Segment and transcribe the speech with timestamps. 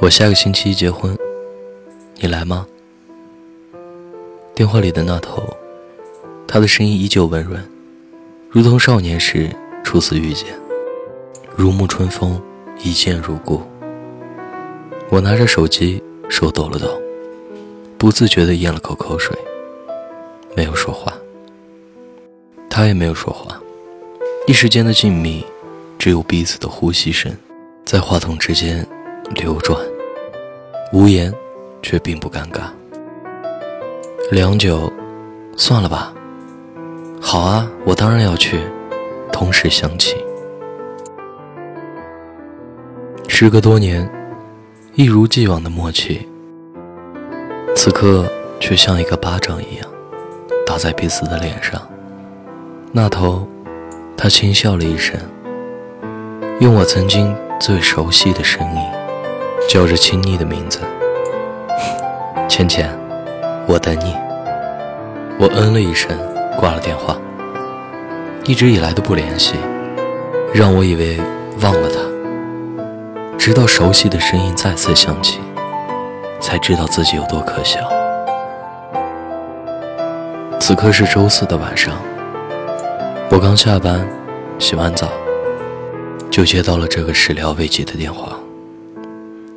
[0.00, 1.16] 我下个星期一结婚，
[2.16, 2.66] 你来吗？
[4.54, 5.42] 电话里的那头，
[6.48, 7.62] 他的声音依旧温润，
[8.50, 10.48] 如同少年时初次遇见，
[11.54, 12.42] 如沐春风，
[12.82, 13.62] 一见如故。
[15.10, 17.00] 我拿着手机，手抖了抖，
[17.96, 19.36] 不自觉地咽了口口水，
[20.56, 21.12] 没有说话。
[22.68, 23.60] 他也没有说话，
[24.46, 25.44] 一时间的静谧，
[25.98, 27.32] 只有彼此的呼吸声
[27.90, 28.86] 在话筒之间
[29.34, 29.76] 流转。
[30.92, 31.34] 无言，
[31.82, 32.70] 却并不尴尬。
[34.30, 34.92] 良久，
[35.56, 36.14] 算了吧。
[37.20, 38.60] 好啊，我当然要去。
[39.32, 40.14] 同时想起，
[43.26, 44.08] 时隔多年，
[44.94, 46.28] 一如既往的默契，
[47.74, 48.24] 此刻
[48.60, 49.90] 却像一个巴掌一样，
[50.64, 51.82] 打在彼此的脸上。
[52.92, 53.48] 那头，
[54.16, 55.18] 他轻笑了一声，
[56.60, 58.82] 用我曾经最熟悉的声音。
[59.68, 60.80] 叫着亲昵的名字，
[62.48, 62.90] 浅浅，
[63.68, 64.16] 我等你。
[65.38, 66.10] 我嗯了一声，
[66.58, 67.16] 挂了电话。
[68.46, 69.54] 一直以来的不联系，
[70.52, 71.20] 让我以为
[71.62, 72.00] 忘了他。
[73.38, 75.38] 直到熟悉的声音再次响起，
[76.40, 77.78] 才知道自己有多可笑。
[80.58, 81.94] 此刻是周四的晚上，
[83.30, 84.04] 我刚下班，
[84.58, 85.08] 洗完澡，
[86.40, 88.34] 就接到了这个始料未及的电话。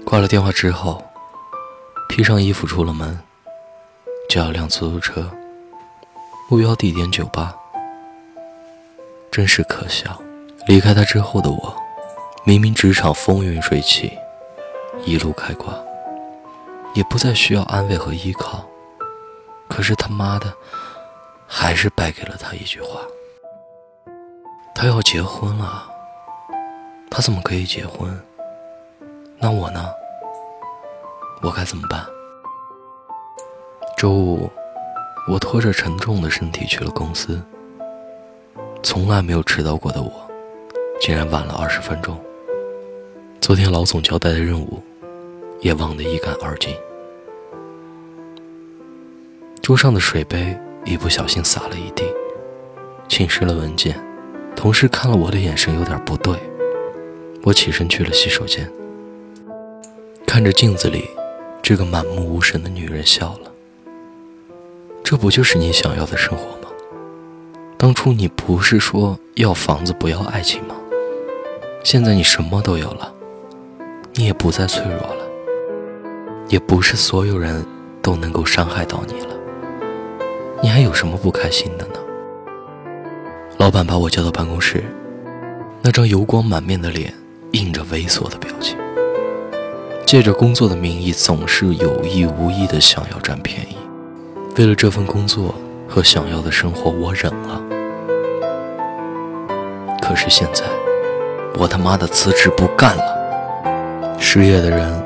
[0.05, 1.01] 挂了电话之后，
[2.09, 3.17] 披上衣服出了门，
[4.27, 5.31] 叫了辆出租车，
[6.49, 7.55] 目标地点酒吧。
[9.31, 10.21] 真是可笑，
[10.67, 11.73] 离开他之后的我，
[12.43, 14.11] 明明职场风云水起，
[15.05, 15.73] 一路开挂，
[16.93, 18.61] 也不再需要安慰和依靠，
[19.69, 20.53] 可是他妈的，
[21.47, 22.99] 还是败给了他一句话。
[24.75, 25.89] 他要结婚了，
[27.15, 28.11] 他怎么可以结婚？
[29.37, 29.87] 那我呢？
[31.43, 32.03] 我该怎么办？
[33.95, 34.49] 周五，
[35.29, 37.39] 我拖着沉重的身体去了公司。
[38.81, 40.11] 从来没有迟到过的我，
[40.99, 42.19] 竟然晚了二十分钟。
[43.39, 44.81] 昨天老总交代的任务，
[45.61, 46.75] 也忘得一干二净。
[49.61, 52.03] 桌上的水杯一不小心洒了一地，
[53.07, 54.03] 浸湿了文件。
[54.55, 56.35] 同事看了我的眼神有点不对，
[57.43, 58.71] 我起身去了洗手间，
[60.25, 61.09] 看着镜子里。
[61.61, 63.49] 这个满目无神的女人笑了。
[65.01, 66.67] 这不就是你想要的生活吗？
[67.77, 70.75] 当初你不是说要房子不要爱情吗？
[71.81, 73.13] 现在你什么都有了，
[74.15, 75.25] 你也不再脆弱了，
[76.49, 77.65] 也不是所有人
[78.01, 79.35] 都能够伤害到你了。
[80.61, 81.99] 你还有什么不开心的呢？
[83.57, 84.83] 老板把我叫到办公室，
[85.81, 87.13] 那张油光满面的脸
[87.53, 88.75] 印着猥琐的表情。
[90.05, 93.77] 借着工作的名义，总是有意无意的想要占便宜。
[94.57, 95.53] 为了这份工作
[95.87, 97.61] 和想要的生活，我忍了。
[100.01, 100.65] 可是现在，
[101.55, 104.15] 我他妈的辞职不干了。
[104.19, 105.03] 失业的人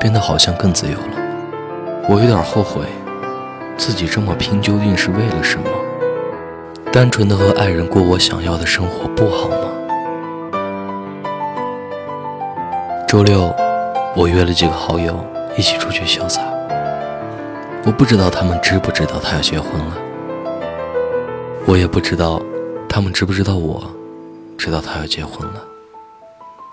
[0.00, 2.06] 变得好像更自由了。
[2.08, 2.86] 我有点后悔，
[3.76, 5.66] 自己这么拼究竟是为了什么？
[6.90, 9.71] 单纯的和爱人过我想要的生活不好吗？
[13.12, 13.54] 周六。
[14.16, 15.22] 我约了几个好友
[15.54, 16.40] 一起出去潇洒。
[17.84, 19.98] 我不知道他们知不知道他要结婚了，
[21.66, 22.40] 我也不知道
[22.88, 23.84] 他们知不知道我
[24.56, 25.62] 知道他要结婚了。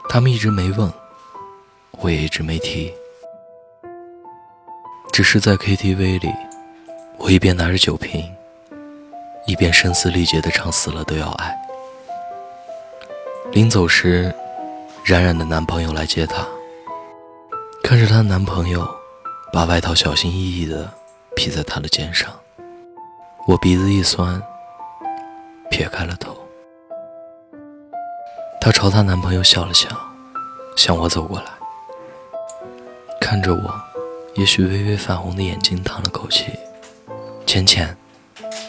[0.07, 0.89] 他们一直没问，
[1.99, 2.93] 我也一直没提。
[5.11, 6.33] 只是在 KTV 里，
[7.17, 8.23] 我一边拿着酒瓶，
[9.45, 11.53] 一边声嘶力竭地唱《死了都要爱》。
[13.51, 14.33] 临走时，
[15.09, 16.47] 冉冉的男朋友来接她。
[17.83, 18.87] 看着她男朋友
[19.51, 20.87] 把外套小心翼翼地
[21.35, 22.29] 披在她的肩上，
[23.47, 24.39] 我鼻子一酸，
[25.71, 26.37] 撇开了头。
[28.61, 29.89] 她朝她男朋友笑了笑，
[30.77, 31.45] 向我走过来，
[33.19, 33.81] 看着我，
[34.35, 36.53] 也许微微泛红的眼睛，叹了口气
[37.47, 37.97] ：“浅浅，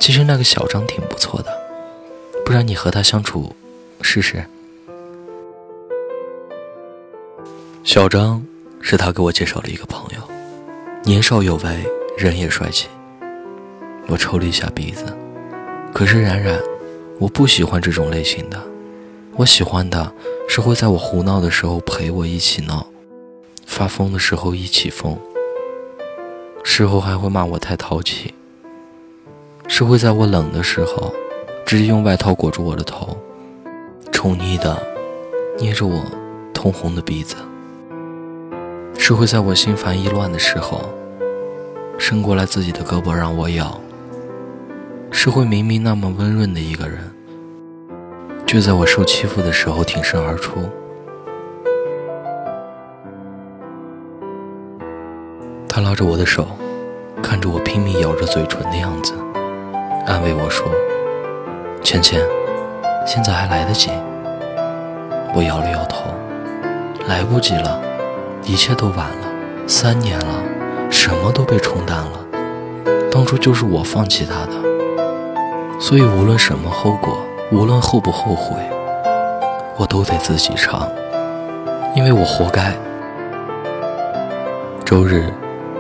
[0.00, 1.54] 其实那个小张挺不错的，
[2.46, 3.54] 不然你和他相处
[4.00, 4.42] 试试。”
[7.92, 8.40] 小张。
[8.80, 10.22] 是他给我介绍了一个朋友，
[11.02, 11.84] 年少有为，
[12.16, 12.86] 人也帅气。
[14.06, 15.04] 我抽了一下鼻子，
[15.92, 16.56] 可是冉冉，
[17.18, 18.62] 我不喜欢这种类型的。
[19.34, 20.12] 我喜欢的
[20.48, 22.86] 是会在我胡闹的时候陪我一起闹，
[23.66, 25.18] 发疯的时候一起疯，
[26.62, 28.32] 事后还会骂我太淘气。
[29.66, 31.12] 是会在我冷的时候，
[31.66, 33.18] 直接用外套裹住我的头，
[34.12, 34.80] 宠溺的
[35.58, 36.04] 捏着我
[36.54, 37.34] 通红的鼻子。
[39.10, 40.88] 是会在我心烦意乱的时候，
[41.98, 43.80] 伸过来自己的胳膊让我咬；
[45.10, 46.98] 是会明明那么温润的一个人，
[48.46, 50.60] 却在我受欺负的时候挺身而出。
[55.68, 56.46] 他拉着我的手，
[57.20, 59.12] 看着我拼命咬着嘴唇的样子，
[60.06, 60.68] 安慰我说
[61.82, 62.22] ：“芊芊，
[63.04, 63.90] 现在还来得及。”
[65.34, 66.04] 我摇了摇头
[67.10, 67.80] ：“来不及了，
[68.44, 69.26] 一切都晚了。
[69.66, 70.42] 三年了，
[70.90, 72.26] 什么都被冲淡了。
[73.10, 77.18] 当初就是我放弃他的，所以无论什么后果，
[77.52, 78.56] 无论后不后悔，
[79.76, 80.88] 我都得自己尝，
[81.94, 82.74] 因为我活该。”
[84.84, 85.32] 周日。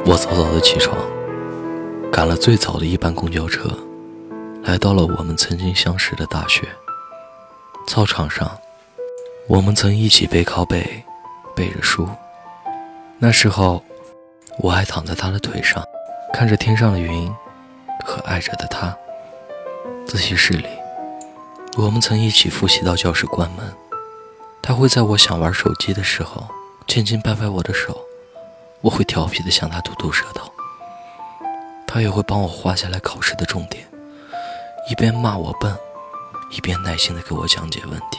[0.06, 0.96] 我早早的起床，
[2.10, 3.68] 赶了最早的一班公交车，
[4.62, 6.66] 来到了我们曾经相识的大学
[7.86, 8.50] 操场上。
[9.46, 11.04] 我们曾一起背靠背，
[11.54, 12.08] 背着书。
[13.22, 13.84] 那时候，
[14.60, 15.84] 我还躺在他的腿上，
[16.32, 17.30] 看着天上的云
[18.02, 18.96] 和爱着的他。
[20.06, 20.66] 自习室里，
[21.76, 23.74] 我们曾一起复习到教室关门。
[24.62, 26.48] 他会在我想玩手机的时候，
[26.86, 28.00] 轻轻拍拍我的手。
[28.80, 30.50] 我会调皮的向他吐吐舌头，
[31.86, 33.86] 他也会帮我画下来考试的重点，
[34.88, 35.76] 一边骂我笨，
[36.52, 38.18] 一边耐心的给我讲解问题。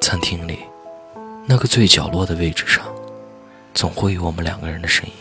[0.00, 0.60] 餐厅里，
[1.48, 2.84] 那个最角落的位置上，
[3.72, 5.12] 总会有我们两个人的身影。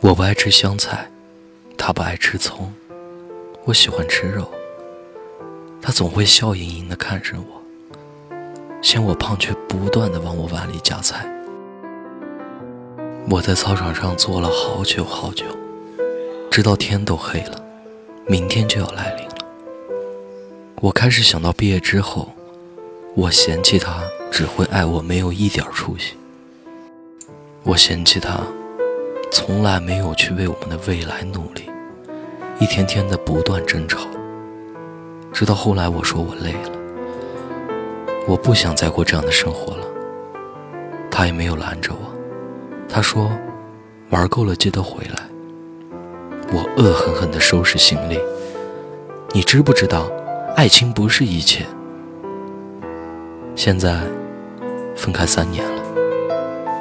[0.00, 1.08] 我不爱吃香菜，
[1.78, 2.72] 他不爱吃葱，
[3.64, 4.50] 我喜欢吃肉。
[5.80, 7.62] 他总会笑盈盈的看着我，
[8.82, 11.24] 嫌我胖，却不断的往我碗里夹菜。
[13.30, 15.44] 我在操场上坐了好久好久，
[16.50, 17.64] 直到天都黑了，
[18.26, 19.36] 明天就要来临了。
[20.80, 22.32] 我开始想到毕业之后，
[23.14, 24.02] 我嫌弃他
[24.36, 26.14] 只会爱我，没有一点出息。
[27.62, 28.40] 我嫌弃他，
[29.30, 31.70] 从来没有去为我们的未来努力，
[32.58, 34.00] 一天天的不断争吵。
[35.32, 36.72] 直到后来，我说我累了，
[38.26, 39.86] 我不想再过这样的生活了。
[41.12, 42.12] 他也没有拦着我。
[42.88, 43.30] 他说
[44.10, 45.28] ：“玩够了，记得回来。”
[46.52, 48.18] 我恶狠狠地收拾行李。
[49.30, 50.10] 你知不知道，
[50.56, 51.64] 爱情不是一切。
[53.54, 54.00] 现在
[54.96, 55.82] 分开三年了，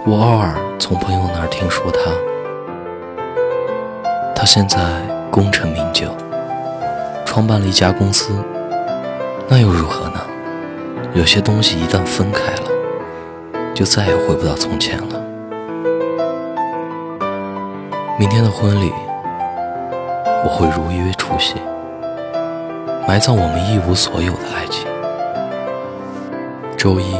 [0.06, 2.12] 我偶尔从朋友那儿听说他，
[4.36, 4.80] 他现在
[5.32, 6.08] 功成名就，
[7.26, 8.34] 创办了一家公司。
[9.48, 10.22] 那又如何呢？
[11.14, 12.72] 有些东西一旦分开了，
[13.74, 15.22] 就再也回不到从前了。
[18.18, 18.92] 明天的婚礼，
[20.46, 21.56] 我会如约出席，
[23.08, 24.88] 埋葬我们一无所有的爱情。
[26.78, 27.16] 周一，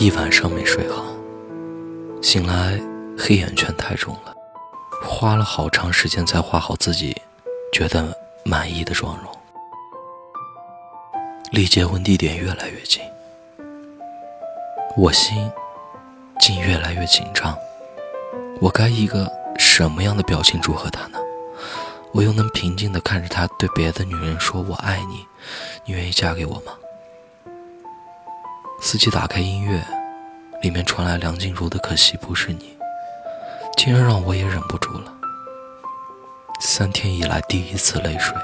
[0.00, 1.04] 一晚上没睡好，
[2.22, 2.80] 醒来
[3.18, 4.34] 黑眼圈太重了，
[5.04, 7.14] 花了好长时间才画好自己
[7.70, 9.30] 觉得满意的妆容。
[11.52, 13.02] 离结婚地点越来越近，
[14.96, 15.36] 我心
[16.40, 17.54] 竟越来越紧张。
[18.58, 19.30] 我该一个。
[19.58, 21.18] 什么样的表情祝贺他呢？
[22.12, 25.26] 我又能平静地看着他对别的女人说“我爱你”，
[25.84, 26.72] 你愿意嫁给我吗？
[28.82, 29.84] 司机打开音乐，
[30.62, 32.76] 里面传来梁静茹的《可惜不是你》，
[33.76, 35.14] 竟然让我也忍不住了。
[36.60, 38.34] 三天以来第一次泪水，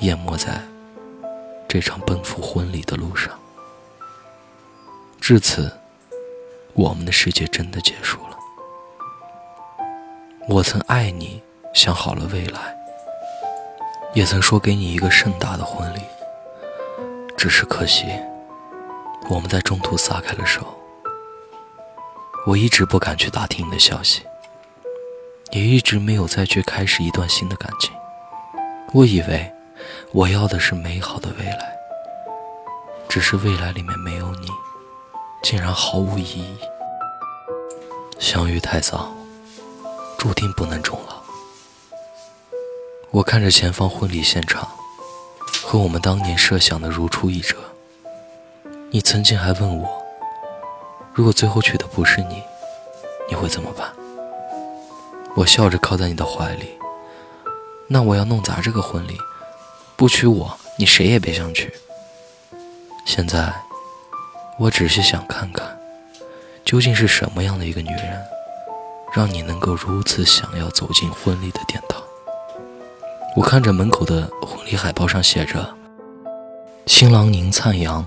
[0.00, 0.60] 淹没在
[1.66, 3.32] 这场奔赴婚礼的路上。
[5.18, 5.72] 至此，
[6.74, 8.36] 我们的世界真的结束了。
[10.46, 12.76] 我曾爱你，想好了未来，
[14.12, 16.00] 也曾说给你一个盛大的婚礼。
[17.36, 18.06] 只是可惜，
[19.28, 20.62] 我们在中途撒开了手。
[22.46, 24.22] 我一直不敢去打听你的消息，
[25.52, 27.92] 也一直没有再去开始一段新的感情。
[28.92, 29.52] 我以为
[30.12, 31.76] 我要的是美好的未来，
[33.08, 34.48] 只是未来里面没有你，
[35.42, 36.56] 竟然毫无意义。
[38.18, 39.12] 相遇太早。
[40.16, 41.22] 注定不能终老。
[43.10, 44.66] 我看着前方婚礼现场，
[45.62, 47.58] 和我们当年设想的如出一辙。
[48.94, 49.88] 你曾经还问我，
[51.12, 52.40] 如果最后娶的不是你，
[53.28, 53.92] 你会怎么办？
[55.34, 56.78] 我笑着靠在你的怀里。
[57.88, 59.18] 那我要弄砸这个婚礼，
[59.96, 61.74] 不娶我，你谁也别想娶。
[63.04, 63.52] 现在，
[64.60, 65.76] 我只是想看看，
[66.64, 68.24] 究竟是什么样的一个女人。
[69.12, 72.00] 让你能够如此想要走进婚礼的殿堂。
[73.34, 75.74] 我看着门口的婚礼海报上写着
[76.86, 78.06] “新郎宁灿阳”，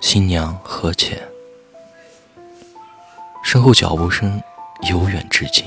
[0.00, 1.20] 新娘何浅。
[3.44, 4.42] 身后脚步声
[4.88, 5.64] 由远至近，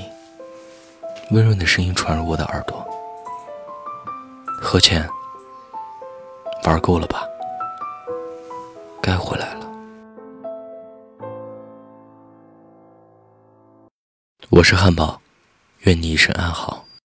[1.30, 2.84] 温润的声音传入我的耳朵。
[4.46, 5.08] 何浅，
[6.64, 7.24] 玩够了吧？
[9.00, 9.70] 该回来了。
[14.50, 15.20] 我是汉堡，
[15.80, 16.84] 愿你一生安好。